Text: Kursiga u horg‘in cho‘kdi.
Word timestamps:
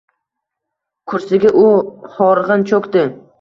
Kursiga 1.13 1.51
u 1.65 1.67
horg‘in 2.17 2.67
cho‘kdi. 2.73 3.05